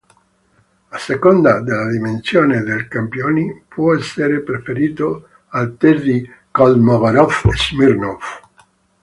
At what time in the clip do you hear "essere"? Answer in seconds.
3.95-4.41